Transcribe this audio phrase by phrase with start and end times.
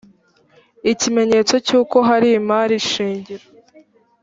[0.91, 3.45] ikimenyetso cy’uko hari imari shingiro